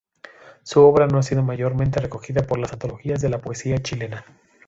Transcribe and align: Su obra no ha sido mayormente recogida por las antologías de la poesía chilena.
Su 0.63 0.81
obra 0.81 1.05
no 1.05 1.19
ha 1.19 1.21
sido 1.21 1.43
mayormente 1.43 1.99
recogida 1.99 2.41
por 2.41 2.57
las 2.57 2.73
antologías 2.73 3.21
de 3.21 3.29
la 3.29 3.37
poesía 3.37 3.77
chilena. 3.83 4.25